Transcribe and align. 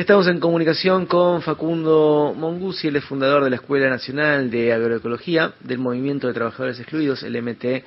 Estamos 0.00 0.28
en 0.28 0.40
comunicación 0.40 1.04
con 1.04 1.42
Facundo 1.42 2.32
Mongusi, 2.34 2.88
el 2.88 3.02
fundador 3.02 3.44
de 3.44 3.50
la 3.50 3.56
Escuela 3.56 3.90
Nacional 3.90 4.50
de 4.50 4.72
Agroecología 4.72 5.52
del 5.60 5.76
Movimiento 5.76 6.26
de 6.26 6.32
Trabajadores 6.32 6.80
Excluidos, 6.80 7.22
el 7.22 7.42
MTE 7.42 7.84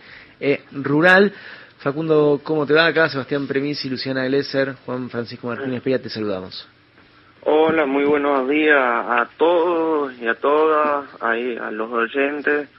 Rural. 0.73 1.33
Facundo, 1.79 2.39
¿cómo 2.43 2.67
te 2.67 2.73
va 2.75 2.85
acá? 2.85 3.09
Sebastián 3.09 3.47
Premisi, 3.47 3.89
Luciana 3.89 4.25
Glesser, 4.25 4.75
Juan 4.85 5.09
Francisco 5.09 5.47
Martínez 5.47 5.81
Pérez, 5.81 6.03
te 6.03 6.09
saludamos. 6.09 6.69
Hola, 7.45 7.87
muy 7.87 8.03
buenos 8.03 8.47
días 8.47 8.77
a 8.77 9.27
todos 9.35 10.13
y 10.21 10.27
a 10.27 10.35
todas, 10.35 11.05
ahí 11.19 11.57
a 11.57 11.71
los 11.71 11.91
oyentes. 11.91 12.69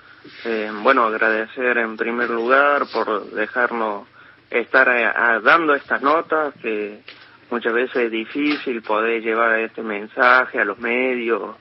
Eh, 0.44 0.70
bueno, 0.80 1.02
agradecer 1.06 1.78
en 1.78 1.96
primer 1.96 2.30
lugar 2.30 2.84
por 2.92 3.32
dejarnos 3.32 4.06
estar 4.48 4.88
eh, 4.90 5.40
dando 5.42 5.74
estas 5.74 6.02
notas 6.02 6.54
que 6.62 7.00
muchas 7.50 7.72
veces 7.72 7.96
es 7.96 8.10
difícil 8.10 8.82
poder 8.82 9.22
llevar 9.22 9.58
este 9.60 9.82
mensaje 9.82 10.60
a 10.60 10.64
los 10.64 10.78
medios 10.78 11.56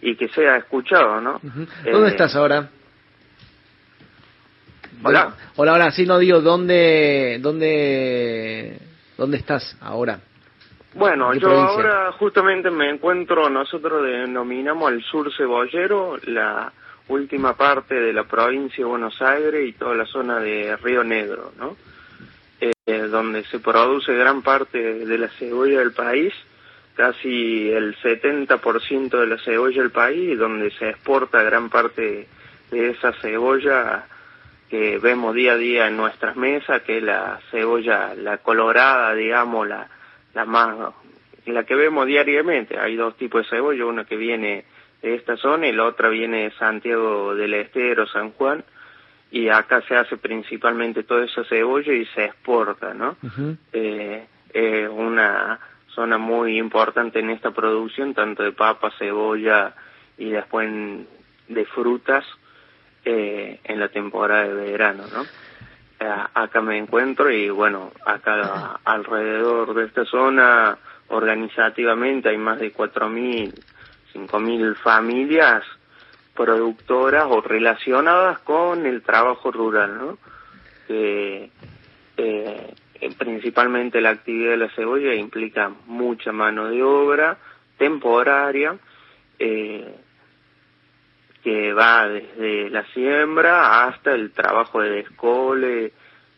y 0.00 0.16
que 0.16 0.28
sea 0.28 0.56
escuchado, 0.56 1.20
¿no? 1.20 1.40
¿Dónde 1.42 2.08
eh, 2.08 2.10
estás 2.10 2.34
ahora? 2.36 2.68
Hola. 5.02 5.34
Hola, 5.56 5.74
hola, 5.74 5.90
sí, 5.90 6.06
no 6.06 6.18
digo, 6.18 6.40
¿dónde, 6.40 7.38
dónde, 7.40 8.78
dónde 9.16 9.36
estás 9.36 9.76
ahora? 9.80 10.18
Bueno, 10.94 11.34
yo 11.34 11.50
ahora 11.50 12.12
justamente 12.12 12.70
me 12.70 12.88
encuentro, 12.88 13.50
nosotros 13.50 14.04
denominamos 14.04 14.92
el 14.92 15.02
sur 15.02 15.30
cebollero, 15.36 16.16
la 16.26 16.72
última 17.08 17.56
parte 17.56 17.94
de 17.94 18.12
la 18.12 18.24
provincia 18.24 18.84
de 18.84 18.90
Buenos 18.90 19.20
Aires 19.20 19.68
y 19.68 19.72
toda 19.72 19.94
la 19.94 20.06
zona 20.06 20.38
de 20.38 20.76
Río 20.76 21.02
Negro, 21.02 21.52
¿no? 21.58 21.76
Eh, 22.60 22.72
donde 23.10 23.44
se 23.44 23.60
produce 23.60 24.12
gran 24.14 24.42
parte 24.42 24.78
de 24.78 25.18
la 25.18 25.28
cebolla 25.28 25.78
del 25.78 25.92
país, 25.92 26.34
casi 26.94 27.70
el 27.70 27.96
70% 27.96 29.20
de 29.20 29.26
la 29.26 29.38
cebolla 29.38 29.80
del 29.80 29.90
país, 29.90 30.38
donde 30.38 30.70
se 30.72 30.90
exporta 30.90 31.42
gran 31.42 31.70
parte 31.70 32.28
de 32.70 32.90
esa 32.90 33.12
cebolla 33.14 34.06
que 34.68 34.98
vemos 34.98 35.34
día 35.34 35.52
a 35.52 35.56
día 35.56 35.86
en 35.86 35.96
nuestras 35.96 36.36
mesas, 36.36 36.82
que 36.82 36.98
es 36.98 37.02
la 37.02 37.40
cebolla, 37.50 38.14
la 38.14 38.38
colorada, 38.38 39.14
digamos, 39.14 39.66
la, 39.66 39.88
la 40.34 40.44
más, 40.44 40.92
la 41.46 41.64
que 41.64 41.74
vemos 41.74 42.06
diariamente. 42.06 42.78
Hay 42.78 42.96
dos 42.96 43.16
tipos 43.16 43.44
de 43.44 43.48
cebolla, 43.48 43.86
una 43.86 44.04
que 44.04 44.16
viene 44.16 44.64
de 45.00 45.14
esta 45.14 45.36
zona 45.36 45.68
y 45.68 45.72
la 45.72 45.84
otra 45.84 46.08
viene 46.08 46.44
de 46.44 46.50
Santiago 46.52 47.34
del 47.34 47.54
Estero, 47.54 48.06
San 48.06 48.32
Juan, 48.32 48.64
y 49.34 49.48
acá 49.48 49.82
se 49.88 49.96
hace 49.96 50.16
principalmente 50.16 51.02
toda 51.02 51.24
esa 51.24 51.42
cebolla 51.42 51.92
y 51.92 52.06
se 52.06 52.26
exporta, 52.26 52.94
¿no? 52.94 53.16
eh, 53.72 54.24
es 54.52 54.88
una 54.88 55.58
zona 55.88 56.18
muy 56.18 56.56
importante 56.56 57.18
en 57.18 57.30
esta 57.30 57.50
producción, 57.50 58.14
tanto 58.14 58.44
de 58.44 58.52
papa, 58.52 58.92
cebolla 58.96 59.74
y 60.16 60.30
después 60.30 60.70
de 61.48 61.64
frutas 61.64 62.24
eh, 63.04 63.58
en 63.64 63.80
la 63.80 63.88
temporada 63.88 64.46
de 64.46 64.54
verano, 64.54 65.02
¿no? 65.12 65.22
Eh, 65.24 66.24
acá 66.34 66.60
me 66.60 66.78
encuentro 66.78 67.28
y 67.28 67.50
bueno, 67.50 67.90
acá 68.06 68.78
alrededor 68.84 69.74
de 69.74 69.86
esta 69.86 70.04
zona 70.04 70.78
organizativamente 71.08 72.28
hay 72.28 72.38
más 72.38 72.60
de 72.60 72.72
4.000, 72.72 73.52
5.000 74.14 74.76
familias 74.76 75.64
productoras 76.34 77.26
o 77.28 77.40
relacionadas 77.40 78.38
con 78.40 78.86
el 78.86 79.02
trabajo 79.02 79.50
rural, 79.50 79.98
¿no? 79.98 80.18
Eh, 80.88 81.50
principalmente 83.18 84.00
la 84.00 84.10
actividad 84.10 84.52
de 84.52 84.56
la 84.56 84.70
cebolla 84.70 85.14
implica 85.14 85.70
mucha 85.86 86.32
mano 86.32 86.68
de 86.68 86.82
obra 86.82 87.38
temporaria, 87.76 88.76
eh, 89.38 89.94
que 91.42 91.72
va 91.72 92.08
desde 92.08 92.70
la 92.70 92.84
siembra 92.92 93.84
hasta 93.84 94.14
el 94.14 94.32
trabajo 94.32 94.80
de 94.80 94.90
descole, 94.90 95.92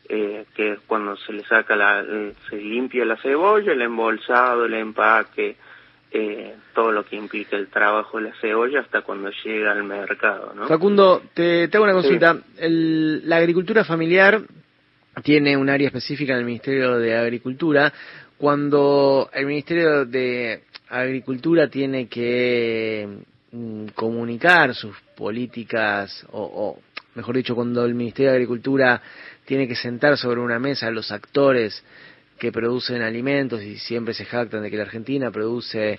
eh, 0.08 0.46
que 0.54 0.72
es 0.72 0.80
cuando 0.86 1.16
se 1.16 1.32
le 1.32 1.44
saca 1.44 1.76
la, 1.76 2.04
se 2.48 2.56
limpia 2.56 3.04
la 3.04 3.16
cebolla, 3.16 3.72
el 3.72 3.82
embolsado, 3.82 4.64
el 4.64 4.74
empaque, 4.74 5.56
eh, 6.18 6.54
todo 6.74 6.92
lo 6.92 7.04
que 7.04 7.14
implica 7.14 7.56
el 7.56 7.68
trabajo 7.68 8.16
de 8.16 8.30
la 8.30 8.34
cebolla 8.40 8.80
hasta 8.80 9.02
cuando 9.02 9.30
llega 9.44 9.72
al 9.72 9.84
mercado. 9.84 10.54
¿no? 10.54 10.66
Facundo, 10.66 11.20
te, 11.34 11.68
te 11.68 11.76
hago 11.76 11.84
una 11.84 11.92
consulta. 11.92 12.38
la 12.58 13.36
agricultura 13.36 13.84
familiar 13.84 14.40
tiene 15.22 15.58
un 15.58 15.68
área 15.68 15.88
específica 15.88 16.32
en 16.32 16.38
el 16.38 16.44
Ministerio 16.46 16.96
de 16.96 17.14
Agricultura. 17.18 17.92
Cuando 18.38 19.28
el 19.30 19.44
Ministerio 19.44 20.06
de 20.06 20.62
Agricultura 20.88 21.68
tiene 21.68 22.08
que 22.08 23.06
mm, 23.52 23.88
comunicar 23.88 24.74
sus 24.74 24.96
políticas, 25.14 26.26
o, 26.32 26.40
o 26.42 26.80
mejor 27.14 27.36
dicho, 27.36 27.54
cuando 27.54 27.84
el 27.84 27.94
Ministerio 27.94 28.30
de 28.30 28.36
Agricultura 28.36 29.02
tiene 29.44 29.68
que 29.68 29.76
sentar 29.76 30.16
sobre 30.16 30.40
una 30.40 30.58
mesa 30.58 30.86
a 30.86 30.90
los 30.90 31.12
actores 31.12 31.84
que 32.38 32.52
producen 32.52 33.02
alimentos 33.02 33.62
y 33.62 33.78
siempre 33.78 34.14
se 34.14 34.24
jactan 34.24 34.62
de 34.62 34.70
que 34.70 34.76
la 34.76 34.84
Argentina 34.84 35.30
produce 35.30 35.98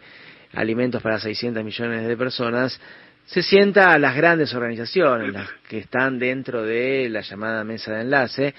alimentos 0.54 1.02
para 1.02 1.20
600 1.20 1.64
millones 1.64 2.08
de 2.08 2.18
personas, 2.18 2.80
se 3.26 3.44
sienta 3.44 3.92
a 3.92 4.00
las 4.00 4.16
grandes 4.16 4.54
organizaciones, 4.54 5.34
las 5.34 5.50
que 5.68 5.80
están 5.80 6.18
dentro 6.18 6.64
de 6.64 7.10
la 7.10 7.22
llamada 7.22 7.64
mesa 7.66 7.94
de 7.94 8.02
enlace, 8.02 8.54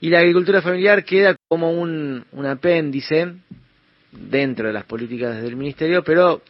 y 0.00 0.08
la 0.08 0.20
agricultura 0.20 0.62
familiar 0.62 1.04
queda 1.04 1.36
como 1.48 1.70
un, 1.72 2.24
un 2.32 2.46
apéndice 2.46 3.34
dentro 4.10 4.68
de 4.68 4.72
las 4.72 4.84
políticas 4.84 5.42
del 5.42 5.56
ministerio, 5.56 6.02
pero 6.02 6.40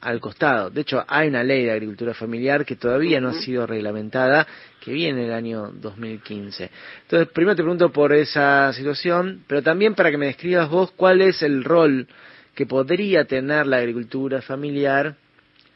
al 0.00 0.20
costado. 0.20 0.70
De 0.70 0.82
hecho, 0.82 1.04
hay 1.06 1.28
una 1.28 1.42
ley 1.42 1.64
de 1.64 1.72
agricultura 1.72 2.14
familiar 2.14 2.64
que 2.64 2.76
todavía 2.76 3.20
no 3.20 3.28
ha 3.28 3.34
sido 3.34 3.66
reglamentada, 3.66 4.46
que 4.80 4.92
viene 4.92 5.22
en 5.22 5.26
el 5.28 5.32
año 5.32 5.70
2015. 5.72 6.70
Entonces, 7.02 7.28
primero 7.32 7.56
te 7.56 7.62
pregunto 7.62 7.90
por 7.90 8.12
esa 8.12 8.72
situación, 8.72 9.44
pero 9.46 9.62
también 9.62 9.94
para 9.94 10.10
que 10.10 10.18
me 10.18 10.26
describas 10.26 10.68
vos 10.68 10.90
cuál 10.92 11.22
es 11.22 11.42
el 11.42 11.64
rol 11.64 12.06
que 12.54 12.66
podría 12.66 13.24
tener 13.24 13.66
la 13.66 13.78
agricultura 13.78 14.42
familiar 14.42 15.16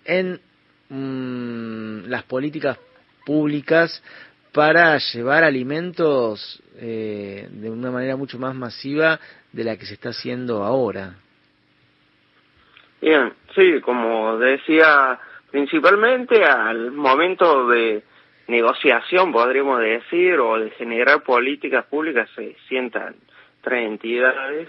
en 0.04 0.40
mm, 0.88 2.08
las 2.08 2.22
políticas 2.24 2.78
públicas 3.24 4.02
para 4.52 4.98
llevar 4.98 5.44
alimentos 5.44 6.62
eh, 6.76 7.48
de 7.50 7.70
una 7.70 7.90
manera 7.90 8.16
mucho 8.16 8.38
más 8.38 8.54
masiva 8.54 9.18
de 9.52 9.64
la 9.64 9.76
que 9.76 9.86
se 9.86 9.94
está 9.94 10.10
haciendo 10.10 10.64
ahora. 10.64 11.16
Bien, 13.00 13.32
sí, 13.54 13.80
como 13.80 14.38
decía, 14.38 15.18
principalmente 15.50 16.44
al 16.44 16.90
momento 16.90 17.68
de 17.68 18.02
negociación, 18.48 19.30
podríamos 19.30 19.80
decir, 19.80 20.40
o 20.40 20.58
de 20.58 20.70
generar 20.70 21.22
políticas 21.22 21.84
públicas, 21.84 22.28
se 22.34 22.56
sientan 22.68 23.14
tres 23.60 23.86
entidades 23.86 24.68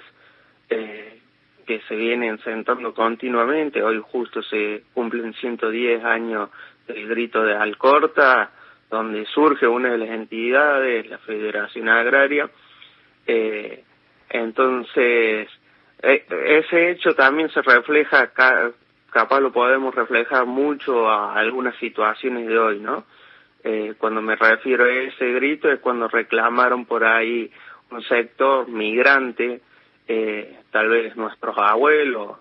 eh, 0.69 1.19
que 1.65 1.81
se 1.87 1.95
vienen 1.95 2.39
sentando 2.39 2.93
continuamente. 2.93 3.81
Hoy 3.81 4.01
justo 4.03 4.43
se 4.43 4.83
cumplen 4.93 5.33
110 5.33 6.03
años 6.03 6.49
del 6.87 7.07
grito 7.07 7.43
de 7.43 7.55
Alcorta, 7.55 8.51
donde 8.89 9.25
surge 9.27 9.67
una 9.67 9.91
de 9.91 9.99
las 9.99 10.09
entidades, 10.09 11.07
la 11.09 11.17
Federación 11.19 11.89
Agraria. 11.89 12.49
Eh, 13.25 13.83
entonces, 14.29 15.47
ese 16.01 16.91
hecho 16.91 17.13
también 17.13 17.49
se 17.49 17.61
refleja, 17.61 18.31
capaz 19.11 19.39
lo 19.39 19.51
podemos 19.51 19.93
reflejar 19.93 20.45
mucho 20.45 21.09
a 21.09 21.35
algunas 21.35 21.75
situaciones 21.77 22.47
de 22.47 22.57
hoy, 22.57 22.79
¿no? 22.79 23.05
Eh, 23.63 23.95
cuando 23.97 24.21
me 24.21 24.35
refiero 24.35 24.85
a 24.85 24.89
ese 24.89 25.33
grito 25.33 25.69
es 25.69 25.79
cuando 25.79 26.07
reclamaron 26.07 26.85
por 26.85 27.03
ahí 27.03 27.51
un 27.91 28.01
sector 28.03 28.69
migrante, 28.69 29.61
eh, 30.07 30.59
tal 30.71 30.87
vez 30.87 31.15
nuestros 31.17 31.57
abuelos 31.57 32.37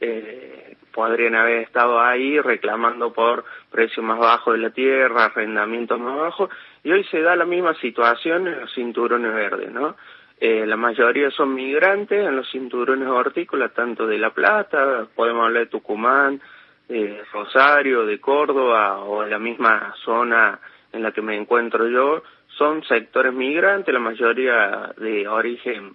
eh, 0.00 0.76
podrían 0.92 1.34
haber 1.34 1.62
estado 1.62 2.00
ahí 2.00 2.40
reclamando 2.40 3.12
por 3.12 3.44
precios 3.70 4.04
más 4.04 4.18
bajos 4.18 4.54
de 4.54 4.60
la 4.60 4.70
tierra, 4.70 5.24
arrendamientos 5.24 5.98
más 5.98 6.16
bajos, 6.16 6.50
y 6.84 6.92
hoy 6.92 7.04
se 7.04 7.20
da 7.20 7.34
la 7.34 7.44
misma 7.44 7.74
situación 7.74 8.46
en 8.46 8.60
los 8.60 8.72
cinturones 8.72 9.34
verdes, 9.34 9.72
¿no? 9.72 9.96
Eh, 10.38 10.66
la 10.66 10.76
mayoría 10.76 11.30
son 11.30 11.54
migrantes 11.54 12.26
en 12.26 12.36
los 12.36 12.50
cinturones 12.50 13.08
hortícolas, 13.08 13.72
tanto 13.72 14.06
de 14.06 14.18
La 14.18 14.30
Plata, 14.30 15.06
podemos 15.14 15.46
hablar 15.46 15.64
de 15.64 15.70
Tucumán, 15.70 16.40
de 16.88 17.22
Rosario, 17.32 18.04
de 18.04 18.20
Córdoba 18.20 18.98
o 19.00 19.24
en 19.24 19.30
la 19.30 19.38
misma 19.38 19.94
zona 20.04 20.60
en 20.92 21.02
la 21.02 21.12
que 21.12 21.22
me 21.22 21.36
encuentro 21.36 21.88
yo, 21.88 22.22
son 22.48 22.84
sectores 22.84 23.32
migrantes, 23.32 23.92
la 23.92 24.00
mayoría 24.00 24.94
de 24.96 25.26
origen 25.26 25.94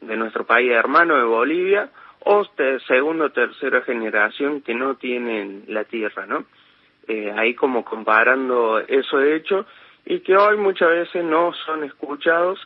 de 0.00 0.16
nuestro 0.16 0.44
país 0.44 0.70
hermano, 0.70 1.16
de 1.16 1.24
Bolivia, 1.24 1.90
o 2.20 2.46
de 2.56 2.80
segunda 2.80 3.26
o 3.26 3.30
tercera 3.30 3.82
generación 3.82 4.60
que 4.60 4.74
no 4.74 4.96
tienen 4.96 5.64
la 5.68 5.84
tierra, 5.84 6.26
¿no? 6.26 6.44
Eh, 7.08 7.32
ahí 7.36 7.54
como 7.54 7.84
comparando 7.84 8.78
esos 8.78 9.24
hechos 9.24 9.66
y 10.04 10.20
que 10.20 10.36
hoy 10.36 10.56
muchas 10.56 10.90
veces 10.90 11.24
no 11.24 11.52
son 11.66 11.84
escuchados 11.84 12.60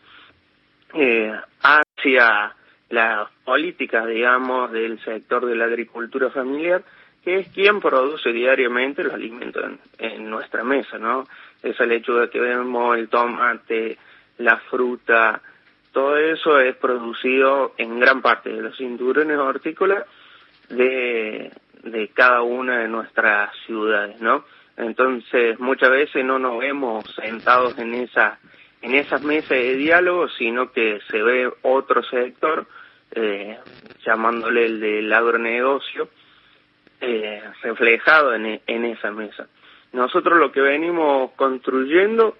eh, 0.94 1.32
hacia 1.62 2.54
las 2.90 3.30
políticas, 3.44 4.06
digamos, 4.06 4.70
del 4.72 5.02
sector 5.04 5.46
de 5.46 5.56
la 5.56 5.64
agricultura 5.64 6.30
familiar, 6.30 6.82
que 7.24 7.40
es 7.40 7.48
quien 7.48 7.80
produce 7.80 8.32
diariamente 8.32 9.02
los 9.02 9.14
alimentos 9.14 9.64
en, 9.98 10.30
nuestra 10.30 10.62
mesa, 10.62 10.98
¿no? 10.98 11.26
Es 11.62 11.78
el 11.80 11.92
hecho 11.92 12.16
de 12.16 12.28
que 12.28 12.38
vemos 12.38 12.96
el 12.96 13.08
tomate, 13.08 13.98
la 14.38 14.58
fruta, 14.58 15.40
todo 15.92 16.16
eso 16.16 16.60
es 16.60 16.76
producido 16.76 17.74
en 17.78 17.98
gran 17.98 18.20
parte 18.20 18.50
de 18.50 18.60
los 18.60 18.76
cinturones 18.76 19.38
hortícolas 19.38 20.04
de, 20.68 21.52
de 21.82 22.08
cada 22.08 22.42
una 22.42 22.80
de 22.80 22.88
nuestras 22.88 23.50
ciudades, 23.64 24.20
¿no? 24.20 24.44
Entonces, 24.76 25.58
muchas 25.60 25.90
veces 25.90 26.24
no 26.24 26.38
nos 26.38 26.58
vemos 26.58 27.04
sentados 27.14 27.78
en 27.78 27.94
esa 27.94 28.38
en 28.84 28.94
esas 28.94 29.22
mesas 29.22 29.48
de 29.48 29.76
diálogo, 29.76 30.28
sino 30.28 30.70
que 30.70 31.00
se 31.10 31.22
ve 31.22 31.50
otro 31.62 32.02
sector, 32.02 32.66
eh, 33.12 33.58
llamándole 34.04 34.66
el 34.66 34.78
del 34.78 35.10
agronegocio, 35.10 36.10
eh, 37.00 37.42
reflejado 37.62 38.34
en, 38.34 38.60
en 38.66 38.84
esa 38.84 39.10
mesa. 39.10 39.48
Nosotros 39.94 40.38
lo 40.38 40.52
que 40.52 40.60
venimos 40.60 41.30
construyendo 41.32 42.36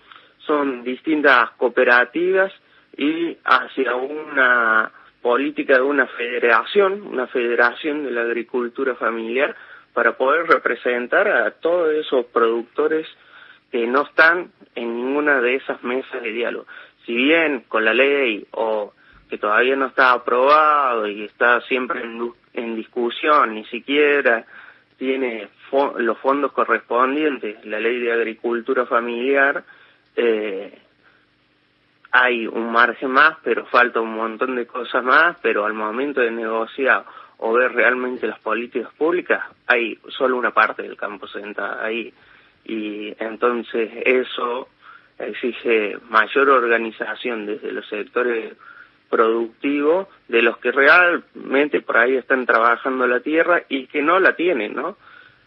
son 0.47 0.85
distintas 0.85 1.51
cooperativas 1.53 2.53
y 2.95 3.39
hacia 3.43 3.95
una 3.95 4.93
política 5.23 5.77
de 5.77 5.83
una 5.83 6.07
federación, 6.09 7.07
una 7.07 7.27
federación 7.27 8.05
de 8.05 8.11
la 8.11 8.21
agricultura 8.21 8.95
familiar, 8.97 9.57
para 9.95 10.19
poder 10.19 10.47
representar 10.47 11.27
a 11.27 11.53
todos 11.53 11.95
esos 11.95 12.27
productores 12.27 13.07
que 13.75 13.89
no 13.89 14.03
están 14.03 14.53
en 14.77 14.95
ninguna 14.95 15.41
de 15.41 15.57
esas 15.57 15.83
mesas 15.83 16.23
de 16.23 16.31
diálogo. 16.31 16.65
Si 17.05 17.13
bien 17.13 17.65
con 17.67 17.85
la 17.85 17.93
ley 17.93 18.47
o 18.53 18.93
que 19.29 19.37
todavía 19.37 19.75
no 19.75 19.87
está 19.87 20.13
aprobado 20.13 21.09
y 21.09 21.25
está 21.25 21.61
siempre 21.63 22.03
en, 22.53 22.77
discusión, 22.77 23.53
ni 23.53 23.65
siquiera 23.65 24.47
tiene 24.97 25.49
los 25.97 26.19
fondos 26.19 26.53
correspondientes, 26.53 27.65
la 27.65 27.81
ley 27.81 27.99
de 27.99 28.13
agricultura 28.13 28.87
familiar, 28.87 29.65
eh, 30.15 30.79
hay 32.13 32.47
un 32.47 32.71
margen 32.71 33.11
más, 33.11 33.39
pero 33.43 33.67
falta 33.67 34.01
un 34.01 34.15
montón 34.15 34.55
de 34.55 34.69
cosas 34.69 35.03
más, 35.03 35.37
pero 35.43 35.67
al 35.67 35.75
momento 35.75 36.21
de 36.21 36.31
negociar 36.31 37.05
o 37.39 37.53
ver 37.53 37.73
realmente 37.73 38.29
las 38.29 38.39
políticas 38.39 38.95
públicas, 38.95 39.43
hay 39.67 39.99
solo 40.11 40.37
una 40.37 40.53
parte 40.53 40.85
del 40.85 40.97
campo 40.97 41.27
sentada 41.27 41.85
ahí. 41.85 42.15
Y 42.65 43.15
entonces 43.19 43.91
eso 44.05 44.69
exige 45.19 45.99
mayor 46.09 46.49
organización 46.49 47.47
desde 47.47 47.73
los 47.73 47.87
sectores 47.89 48.55
productivos 49.09 50.09
de 50.29 50.43
los 50.43 50.59
que 50.59 50.73
realmente 50.73 51.81
por 51.81 51.99
ahí 51.99 52.17
están 52.17 52.47
trabajando 52.47 53.07
la 53.07 53.21
tierra 53.21 53.63
y 53.69 53.87
que 53.87 54.03
no 54.03 54.19
la 54.19 54.35
tienen, 54.35 54.75
¿no? 54.75 54.97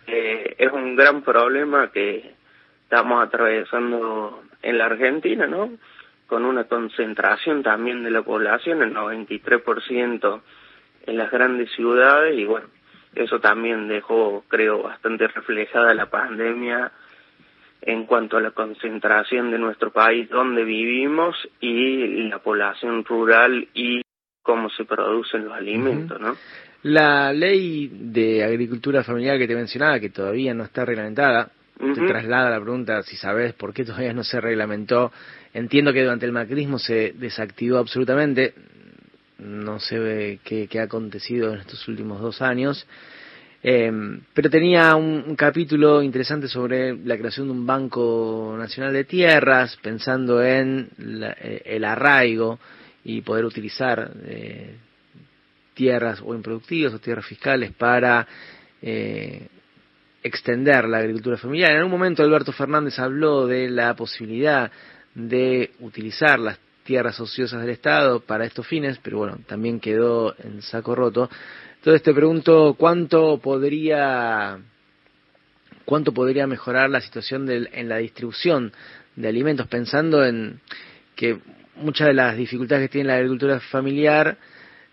Eh, 0.05 0.55
es 0.57 0.71
un 0.71 0.95
gran 0.95 1.21
problema 1.21 1.91
que 1.91 2.33
estamos 2.83 3.21
atravesando 3.21 4.43
en 4.61 4.77
la 4.77 4.85
Argentina, 4.85 5.47
¿no? 5.47 5.71
Con 6.27 6.45
una 6.45 6.63
concentración 6.65 7.61
también 7.63 8.03
de 8.03 8.11
la 8.11 8.21
población, 8.21 8.81
el 8.81 8.93
93% 8.93 10.41
en 11.07 11.17
las 11.17 11.31
grandes 11.31 11.69
ciudades 11.71 12.37
y 12.37 12.45
bueno, 12.45 12.67
eso 13.15 13.39
también 13.39 13.87
dejó, 13.87 14.45
creo, 14.47 14.83
bastante 14.83 15.27
reflejada 15.27 15.93
la 15.93 16.09
pandemia 16.09 16.91
en 17.81 18.05
cuanto 18.05 18.37
a 18.37 18.41
la 18.41 18.51
concentración 18.51 19.51
de 19.51 19.59
nuestro 19.59 19.91
país 19.91 20.29
donde 20.29 20.63
vivimos 20.63 21.35
y 21.59 22.23
la 22.29 22.39
población 22.39 23.03
rural 23.05 23.67
y 23.73 24.01
cómo 24.41 24.69
se 24.69 24.85
producen 24.85 25.45
los 25.45 25.53
alimentos, 25.53 26.19
¿no? 26.19 26.35
La 26.83 27.33
ley 27.33 27.89
de 27.91 28.43
agricultura 28.43 29.03
familiar 29.03 29.37
que 29.37 29.47
te 29.47 29.55
mencionaba, 29.55 29.99
que 29.99 30.09
todavía 30.09 30.53
no 30.53 30.63
está 30.63 30.85
reglamentada, 30.85 31.51
te 31.77 32.07
traslada 32.07 32.49
la 32.49 32.61
pregunta 32.61 33.03
si 33.03 33.15
sabes 33.17 33.53
por 33.53 33.73
qué 33.73 33.83
todavía 33.83 34.13
no 34.13 34.23
se 34.23 34.39
reglamentó. 34.39 35.11
Entiendo 35.53 35.91
que 35.91 36.03
durante 36.03 36.25
el 36.25 36.31
macrismo 36.31 36.79
se 36.79 37.13
desactivó 37.15 37.77
absolutamente, 37.77 38.53
no 39.39 39.79
se 39.79 39.99
ve 39.99 40.39
qué, 40.43 40.67
ha 40.79 40.83
acontecido 40.83 41.53
en 41.53 41.59
estos 41.59 41.87
últimos 41.87 42.21
dos 42.21 42.41
años. 42.41 42.87
Eh, 43.69 43.91
pero 44.33 44.49
tenía 44.49 44.95
un, 44.95 45.35
capítulo 45.35 46.01
interesante 46.01 46.47
sobre 46.47 46.95
la 47.03 47.17
creación 47.17 47.47
de 47.47 47.51
un 47.51 47.65
Banco 47.65 48.55
Nacional 48.57 48.93
de 48.93 49.03
Tierras, 49.03 49.77
pensando 49.81 50.41
en 50.41 50.89
eh, 50.97 51.63
el 51.65 51.83
arraigo 51.83 52.59
y 53.03 53.19
poder 53.19 53.43
utilizar 53.43 54.09
eh, 54.23 54.77
tierras 55.73 56.21
o 56.25 56.33
improductivas 56.33 56.93
o 56.93 56.99
tierras 56.99 57.25
fiscales 57.25 57.73
para 57.73 58.25
extender 60.23 60.85
la 60.85 60.99
agricultura 60.99 61.35
familiar. 61.35 61.71
En 61.71 61.79
algún 61.79 61.91
momento 61.91 62.23
Alberto 62.23 62.53
Fernández 62.53 62.97
habló 62.99 63.47
de 63.47 63.69
la 63.69 63.93
posibilidad 63.97 64.71
de 65.13 65.71
utilizar 65.81 66.39
las 66.39 66.57
tierras 66.85 67.19
ociosas 67.19 67.59
del 67.59 67.71
Estado 67.71 68.21
para 68.21 68.45
estos 68.45 68.65
fines, 68.65 68.97
pero 69.03 69.17
bueno, 69.17 69.39
también 69.45 69.81
quedó 69.81 70.33
en 70.39 70.61
saco 70.61 70.95
roto. 70.95 71.29
Entonces 71.77 72.03
te 72.03 72.13
pregunto 72.13 72.75
cuánto 72.77 73.39
podría 73.39 74.59
cuánto 75.85 76.13
podría 76.13 76.47
mejorar 76.47 76.89
la 76.89 76.99
situación 76.99 77.49
en 77.49 77.87
la 77.87 77.97
distribución 77.97 78.73
de 79.15 79.29
alimentos, 79.29 79.67
pensando 79.67 80.25
en 80.25 80.59
que 81.15 81.39
muchas 81.77 82.07
de 82.07 82.13
las 82.13 82.35
dificultades 82.35 82.87
que 82.87 82.91
tiene 82.91 83.07
la 83.07 83.15
agricultura 83.15 83.61
familiar, 83.61 84.37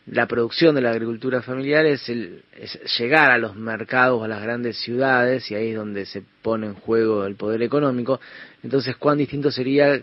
la 0.06 0.28
producción 0.28 0.75
de 0.75 0.82
la 0.82 0.90
agricultura 0.90 1.42
familiar 1.42 1.84
es, 1.84 2.08
el, 2.08 2.42
es 2.56 2.78
llegar 2.98 3.32
a 3.32 3.38
los 3.38 3.56
mercados, 3.56 4.22
a 4.22 4.28
las 4.28 4.40
grandes 4.40 4.78
ciudades, 4.78 5.50
y 5.50 5.56
ahí 5.56 5.70
es 5.70 5.76
donde 5.76 6.06
se 6.06 6.22
pone 6.42 6.66
en 6.66 6.75
juego 6.75 7.25
el 7.25 7.34
poder 7.34 7.62
económico. 7.62 8.20
Entonces, 8.62 8.96
¿cuán 8.96 9.19
distinto 9.19 9.50
sería 9.50 10.00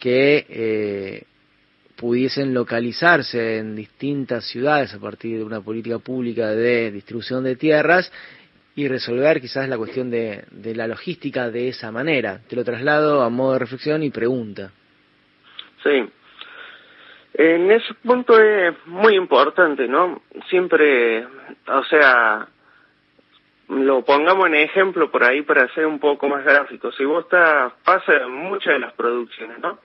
que 0.00 0.46
eh, 0.48 1.22
pudiesen 1.96 2.54
localizarse 2.54 3.58
en 3.58 3.76
distintas 3.76 4.44
ciudades 4.46 4.94
a 4.94 4.98
partir 4.98 5.38
de 5.38 5.44
una 5.44 5.60
política 5.60 5.98
pública 5.98 6.48
de 6.48 6.90
distribución 6.90 7.44
de 7.44 7.56
tierras 7.56 8.10
y 8.74 8.88
resolver 8.88 9.40
quizás 9.40 9.68
la 9.68 9.76
cuestión 9.76 10.10
de, 10.10 10.44
la 10.74 10.86
logística 10.86 11.50
de 11.50 11.68
esa 11.68 11.92
manera. 11.92 12.40
Te 12.48 12.56
lo 12.56 12.64
traslado 12.64 13.22
a 13.22 13.28
modo 13.28 13.54
de 13.54 13.58
reflexión 13.58 14.02
y 14.02 14.10
pregunta. 14.10 14.72
Sí. 15.82 16.08
En 17.34 17.70
ese 17.70 17.94
punto 17.94 18.38
es 18.38 18.74
muy 18.86 19.14
importante, 19.14 19.88
¿no? 19.88 20.22
Siempre, 20.48 21.24
o 21.66 21.84
sea, 21.84 22.46
lo 23.68 24.04
pongamos 24.04 24.46
en 24.48 24.54
ejemplo 24.54 25.10
por 25.10 25.24
ahí 25.24 25.42
para 25.42 25.68
ser 25.74 25.86
un 25.86 25.98
poco 25.98 26.28
más 26.28 26.44
gráfico. 26.44 26.92
Si 26.92 27.04
vos 27.04 27.24
estás, 27.24 27.72
pasa 27.84 28.26
muchas 28.28 28.74
de 28.74 28.78
las 28.80 28.92
producciones, 28.92 29.58
¿no? 29.60 29.78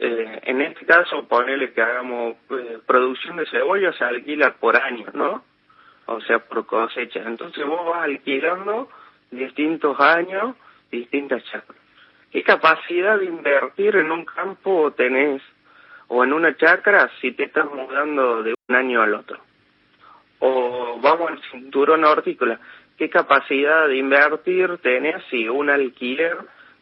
Eh, 0.00 0.40
en 0.44 0.60
este 0.60 0.86
caso, 0.86 1.26
ponerle 1.26 1.72
que 1.72 1.82
hagamos 1.82 2.36
eh, 2.50 2.78
producción 2.86 3.36
de 3.36 3.46
cebolla 3.46 3.92
se 3.94 4.04
alquila 4.04 4.54
por 4.54 4.76
año, 4.76 5.06
¿no? 5.12 5.42
O 6.06 6.20
sea, 6.20 6.38
por 6.38 6.66
cosecha. 6.66 7.22
Entonces 7.26 7.66
vos 7.66 7.84
vas 7.84 8.04
alquilando 8.04 8.88
distintos 9.30 9.98
años, 9.98 10.54
distintas 10.90 11.42
chacras. 11.44 11.78
¿Qué 12.30 12.42
capacidad 12.44 13.18
de 13.18 13.24
invertir 13.24 13.96
en 13.96 14.12
un 14.12 14.24
campo 14.24 14.92
tenés 14.92 15.42
o 16.06 16.22
en 16.22 16.32
una 16.32 16.56
chacra 16.56 17.10
si 17.20 17.32
te 17.32 17.44
estás 17.44 17.66
mudando 17.66 18.42
de 18.42 18.54
un 18.68 18.76
año 18.76 19.02
al 19.02 19.14
otro? 19.14 19.40
O 20.38 21.00
vamos 21.02 21.32
al 21.32 21.42
cinturón 21.50 22.04
hortícola. 22.04 22.60
¿Qué 22.96 23.10
capacidad 23.10 23.88
de 23.88 23.96
invertir 23.96 24.78
tenés 24.78 25.24
si 25.30 25.48
un 25.48 25.70
alquiler 25.70 26.36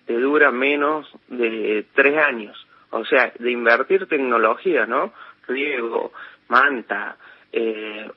te 0.07 0.19
dura 0.19 0.51
menos 0.51 1.11
de 1.29 1.87
tres 1.95 2.19
años? 2.19 2.66
O 2.97 3.05
sea, 3.05 3.33
de 3.38 3.50
invertir 3.50 4.07
tecnología, 4.07 4.87
¿no? 4.87 5.12
Riego, 5.47 6.12
manta, 6.49 7.17
eh, 7.53 8.11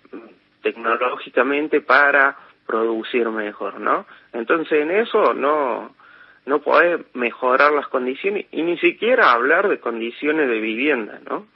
tecnológicamente 0.62 1.82
para 1.82 2.38
producir 2.66 3.28
mejor, 3.30 3.80
¿no? 3.80 4.06
Entonces 4.34 4.84
en 4.84 4.92
eso 4.92 5.34
no 5.34 5.96
no 6.46 6.62
podés 6.62 7.02
mejorar 7.14 7.72
las 7.74 7.88
condiciones 7.90 8.48
y 8.52 8.64
ni 8.64 8.78
siquiera 8.80 9.34
hablar 9.34 9.70
de 9.70 9.80
condiciones 9.80 10.48
de 10.48 10.60
vivienda, 10.60 11.20
¿no? 11.30 11.48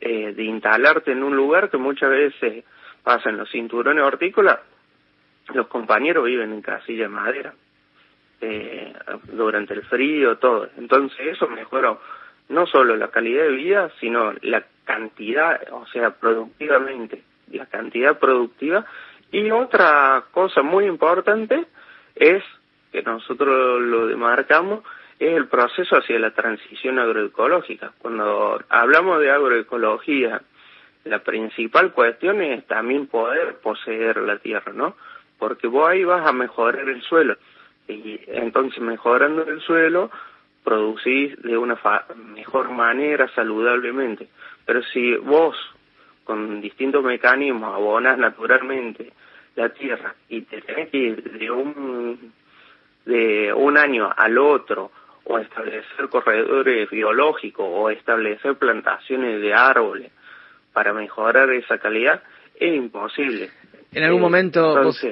Eh, 0.00 0.32
de 0.34 0.42
instalarte 0.42 1.12
en 1.12 1.22
un 1.22 1.36
lugar 1.36 1.70
que 1.70 1.76
muchas 1.76 2.10
veces 2.10 2.64
pasa 3.02 3.30
en 3.30 3.36
los 3.36 3.50
cinturones 3.50 4.02
hortícolas, 4.02 4.58
los 5.54 5.68
compañeros 5.68 6.24
viven 6.24 6.52
en 6.52 6.62
casillas 6.62 7.08
de 7.10 7.14
madera 7.14 7.54
eh, 8.40 8.92
durante 9.32 9.74
el 9.74 9.82
frío, 9.82 10.36
todo. 10.38 10.68
Entonces 10.78 11.18
eso 11.28 11.46
mejoró 11.48 12.00
no 12.48 12.66
solo 12.66 12.96
la 12.96 13.08
calidad 13.08 13.44
de 13.44 13.52
vida, 13.52 13.90
sino 14.00 14.32
la 14.42 14.64
cantidad, 14.84 15.60
o 15.72 15.86
sea, 15.86 16.10
productivamente, 16.10 17.22
la 17.50 17.66
cantidad 17.66 18.18
productiva. 18.18 18.84
Y 19.32 19.50
otra 19.50 20.24
cosa 20.30 20.62
muy 20.62 20.86
importante 20.86 21.66
es, 22.14 22.42
que 22.92 23.02
nosotros 23.02 23.80
lo 23.80 24.06
demarcamos, 24.06 24.84
es 25.18 25.36
el 25.36 25.48
proceso 25.48 25.96
hacia 25.96 26.18
la 26.18 26.32
transición 26.32 26.98
agroecológica. 26.98 27.92
Cuando 27.98 28.62
hablamos 28.68 29.20
de 29.20 29.30
agroecología 29.30 30.40
la 31.04 31.18
principal 31.18 31.92
cuestión 31.92 32.40
es 32.42 32.66
también 32.66 33.06
poder 33.06 33.56
poseer 33.56 34.16
la 34.18 34.38
tierra, 34.38 34.72
¿no? 34.72 34.96
Porque 35.38 35.66
vos 35.66 35.88
ahí 35.88 36.04
vas 36.04 36.26
a 36.26 36.32
mejorar 36.32 36.88
el 36.88 37.02
suelo. 37.02 37.36
Y 37.86 38.20
entonces 38.28 38.80
mejorando 38.80 39.42
el 39.42 39.60
suelo, 39.60 40.10
producís 40.64 41.40
de 41.42 41.56
una 41.56 41.78
mejor 42.34 42.70
manera, 42.70 43.28
saludablemente. 43.34 44.28
Pero 44.64 44.82
si 44.82 45.14
vos, 45.16 45.56
con 46.24 46.60
distintos 46.60 47.04
mecanismos, 47.04 47.74
abonas 47.74 48.18
naturalmente 48.18 49.12
la 49.54 49.68
tierra 49.68 50.14
y 50.28 50.40
te 50.42 50.62
tenés 50.62 50.90
que 50.90 50.96
ir 50.96 51.38
de 51.38 51.50
un, 51.50 52.32
de 53.04 53.52
un 53.52 53.76
año 53.76 54.10
al 54.16 54.38
otro, 54.38 54.90
o 55.26 55.38
establecer 55.38 56.08
corredores 56.10 56.90
biológicos, 56.90 57.66
o 57.68 57.90
establecer 57.90 58.56
plantaciones 58.56 59.40
de 59.40 59.54
árboles 59.54 60.12
para 60.72 60.92
mejorar 60.92 61.50
esa 61.50 61.78
calidad, 61.78 62.22
es 62.56 62.74
imposible. 62.74 63.50
En 63.92 64.04
algún 64.04 64.20
momento, 64.20 64.82
vos, 64.82 65.06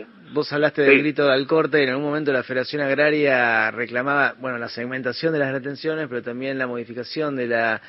hablaste 0.51 0.83
del 0.83 0.99
grito 0.99 1.27
del 1.27 1.47
corte, 1.47 1.83
en 1.83 1.91
algún 1.91 2.05
momento 2.05 2.33
la 2.33 2.43
Federación 2.43 2.83
Agraria 2.83 3.71
reclamaba, 3.71 4.35
bueno, 4.41 4.59
la 4.59 4.69
segmentación 4.69 5.33
de 5.33 5.39
las 5.39 5.53
retenciones, 5.53 6.09
pero 6.09 6.23
también 6.23 6.59
la 6.59 6.67
modificación 6.67 7.37
de 7.37 7.47
la 7.47 7.83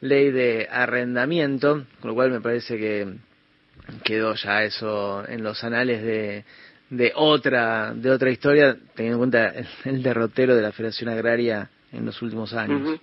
ley 0.00 0.30
de 0.30 0.68
arrendamiento, 0.70 1.84
con 2.00 2.08
lo 2.08 2.14
cual 2.14 2.30
me 2.30 2.40
parece 2.40 2.76
que 2.76 3.14
quedó 4.02 4.34
ya 4.34 4.64
eso 4.64 5.26
en 5.28 5.42
los 5.42 5.62
anales 5.62 6.02
de, 6.02 6.44
de 6.90 7.12
otra 7.14 7.92
de 7.94 8.10
otra 8.10 8.30
historia, 8.30 8.76
teniendo 8.94 9.22
en 9.24 9.30
cuenta 9.30 9.54
el, 9.84 10.02
derrotero 10.02 10.56
de 10.56 10.62
la 10.62 10.72
Federación 10.72 11.10
Agraria 11.10 11.70
en 11.92 12.04
los 12.04 12.20
últimos 12.22 12.52
años. 12.54 13.00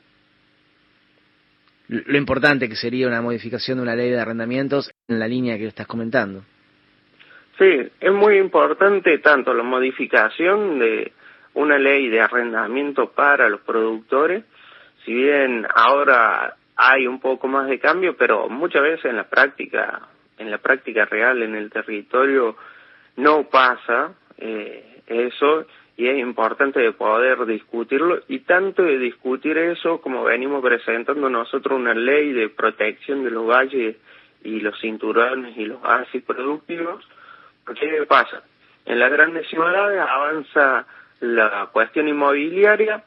Lo 1.87 2.17
importante 2.17 2.69
que 2.69 2.75
sería 2.75 3.07
una 3.07 3.21
modificación 3.21 3.77
de 3.77 3.83
una 3.83 3.95
ley 3.95 4.09
de 4.09 4.19
arrendamientos 4.19 4.89
en 5.07 5.19
la 5.19 5.27
línea 5.27 5.57
que 5.57 5.67
estás 5.67 5.87
comentando. 5.87 6.43
Sí, 7.57 7.89
es 7.99 8.11
muy 8.11 8.37
importante 8.37 9.17
tanto 9.19 9.53
la 9.53 9.63
modificación 9.63 10.79
de 10.79 11.11
una 11.53 11.77
ley 11.77 12.09
de 12.09 12.21
arrendamiento 12.21 13.11
para 13.11 13.49
los 13.49 13.61
productores, 13.61 14.43
si 15.05 15.13
bien 15.13 15.67
ahora 15.75 16.55
hay 16.75 17.07
un 17.07 17.19
poco 17.19 17.47
más 17.47 17.67
de 17.67 17.79
cambio, 17.79 18.15
pero 18.15 18.49
muchas 18.49 18.81
veces 18.81 19.05
en 19.05 19.17
la 19.17 19.25
práctica, 19.25 20.01
en 20.37 20.49
la 20.49 20.57
práctica 20.57 21.05
real, 21.05 21.43
en 21.43 21.55
el 21.55 21.69
territorio, 21.69 22.55
no 23.17 23.43
pasa 23.43 24.13
eh, 24.37 25.01
eso 25.07 25.65
y 25.97 26.07
es 26.07 26.17
importante 26.17 26.91
poder 26.93 27.45
discutirlo 27.45 28.21
y 28.27 28.39
tanto 28.39 28.83
de 28.83 28.97
discutir 28.97 29.57
eso 29.57 30.01
como 30.01 30.23
venimos 30.23 30.63
presentando 30.63 31.29
nosotros 31.29 31.77
una 31.77 31.93
ley 31.93 32.31
de 32.31 32.49
protección 32.49 33.23
de 33.23 33.31
los 33.31 33.45
valles 33.45 33.97
y 34.43 34.61
los 34.61 34.79
cinturones 34.79 35.55
y 35.57 35.65
los 35.65 35.83
oasis 35.83 36.23
productivos 36.23 37.05
¿Qué 37.73 38.05
pasa? 38.07 38.43
En 38.85 38.99
las 38.99 39.11
grandes 39.11 39.47
ciudades 39.47 39.99
avanza 39.99 40.85
la 41.19 41.69
cuestión 41.71 42.07
inmobiliaria, 42.07 43.03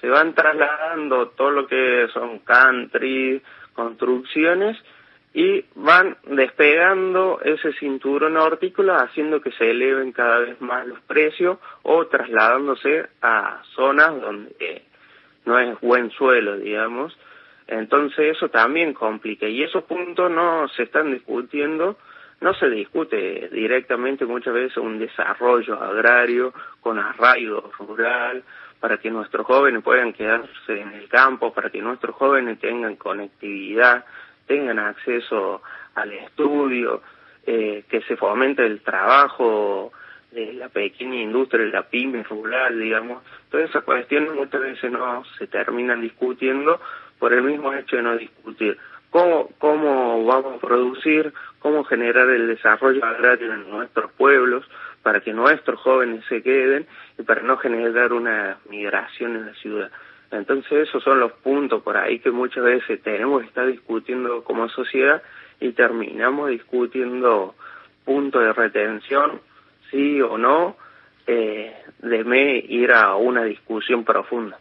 se 0.00 0.08
van 0.08 0.34
trasladando 0.34 1.28
todo 1.28 1.50
lo 1.50 1.66
que 1.66 2.08
son 2.12 2.40
country, 2.40 3.42
construcciones, 3.74 4.76
y 5.34 5.64
van 5.74 6.16
despegando 6.28 7.40
ese 7.42 7.72
cinturón 7.72 8.36
hortícola 8.36 9.02
haciendo 9.02 9.40
que 9.40 9.50
se 9.50 9.72
eleven 9.72 10.12
cada 10.12 10.38
vez 10.38 10.60
más 10.60 10.86
los 10.86 11.00
precios 11.00 11.58
o 11.82 12.06
trasladándose 12.06 13.08
a 13.20 13.60
zonas 13.74 14.20
donde 14.20 14.84
no 15.44 15.58
es 15.58 15.78
buen 15.80 16.10
suelo, 16.12 16.56
digamos. 16.56 17.18
Entonces 17.66 18.36
eso 18.36 18.48
también 18.48 18.94
complica 18.94 19.46
y 19.48 19.64
esos 19.64 19.82
puntos 19.84 20.30
no 20.30 20.68
se 20.68 20.84
están 20.84 21.12
discutiendo 21.12 21.98
no 22.40 22.54
se 22.54 22.68
discute 22.68 23.48
directamente 23.52 24.26
muchas 24.26 24.54
veces 24.54 24.76
un 24.76 24.98
desarrollo 24.98 25.82
agrario 25.82 26.52
con 26.80 26.98
arraigo 26.98 27.70
rural 27.78 28.42
para 28.80 28.98
que 28.98 29.10
nuestros 29.10 29.46
jóvenes 29.46 29.82
puedan 29.82 30.12
quedarse 30.12 30.80
en 30.80 30.92
el 30.92 31.08
campo, 31.08 31.54
para 31.54 31.70
que 31.70 31.80
nuestros 31.80 32.14
jóvenes 32.16 32.58
tengan 32.58 32.96
conectividad, 32.96 34.04
tengan 34.46 34.78
acceso 34.78 35.62
al 35.94 36.12
estudio, 36.12 37.00
eh, 37.46 37.84
que 37.88 38.02
se 38.02 38.16
fomente 38.16 38.64
el 38.66 38.82
trabajo 38.82 39.92
de 40.32 40.52
la 40.54 40.68
pequeña 40.68 41.20
industria, 41.22 41.64
la 41.66 41.88
pyme 41.88 42.22
rural, 42.24 42.78
digamos. 42.78 43.22
Todas 43.50 43.70
esas 43.70 43.84
cuestiones 43.84 44.34
muchas 44.34 44.60
veces 44.60 44.90
no 44.90 45.24
se 45.38 45.46
terminan 45.46 46.00
discutiendo 46.00 46.80
por 47.18 47.32
el 47.32 47.42
mismo 47.42 47.72
hecho 47.72 47.96
de 47.96 48.02
no 48.02 48.16
discutir 48.16 48.76
cómo, 49.14 49.48
cómo 49.58 50.24
vamos 50.24 50.56
a 50.56 50.66
producir, 50.66 51.32
cómo 51.60 51.84
generar 51.84 52.28
el 52.30 52.48
desarrollo 52.48 53.04
agrario 53.04 53.54
en 53.54 53.70
nuestros 53.70 54.10
pueblos 54.10 54.68
para 55.04 55.20
que 55.20 55.32
nuestros 55.32 55.78
jóvenes 55.78 56.24
se 56.28 56.42
queden 56.42 56.84
y 57.16 57.22
para 57.22 57.42
no 57.42 57.56
generar 57.56 58.12
una 58.12 58.58
migración 58.68 59.36
en 59.36 59.46
la 59.46 59.54
ciudad. 59.54 59.92
Entonces 60.32 60.88
esos 60.88 61.04
son 61.04 61.20
los 61.20 61.30
puntos 61.30 61.80
por 61.84 61.96
ahí 61.96 62.18
que 62.18 62.32
muchas 62.32 62.64
veces 62.64 63.00
tenemos 63.02 63.42
que 63.42 63.46
estar 63.46 63.68
discutiendo 63.68 64.42
como 64.42 64.68
sociedad 64.68 65.22
y 65.60 65.70
terminamos 65.70 66.50
discutiendo 66.50 67.54
puntos 68.04 68.42
de 68.42 68.52
retención, 68.52 69.40
sí 69.92 70.20
o 70.22 70.36
no, 70.38 70.76
eh, 71.28 71.72
de 72.00 72.64
ir 72.68 72.90
a 72.90 73.14
una 73.14 73.44
discusión 73.44 74.02
profunda. 74.04 74.58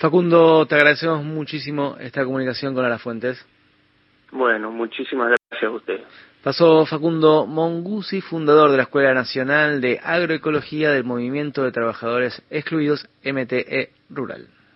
Facundo, 0.00 0.64
te 0.64 0.76
agradecemos 0.76 1.22
muchísimo 1.22 1.98
esta 2.00 2.24
comunicación 2.24 2.74
con 2.74 2.98
Fuentes. 3.00 3.46
Bueno, 4.32 4.70
muchísimas 4.70 5.28
gracias 5.28 5.70
a 5.70 5.74
usted. 5.74 6.00
Pasó 6.42 6.86
Facundo 6.86 7.46
Mongusi, 7.46 8.22
fundador 8.22 8.70
de 8.70 8.78
la 8.78 8.84
Escuela 8.84 9.12
Nacional 9.12 9.82
de 9.82 10.00
Agroecología 10.02 10.90
del 10.90 11.04
Movimiento 11.04 11.64
de 11.64 11.72
Trabajadores 11.72 12.42
Excluidos 12.48 13.06
MTE 13.22 13.90
Rural. 14.08 14.48